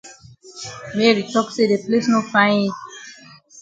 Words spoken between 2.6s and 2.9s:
yi.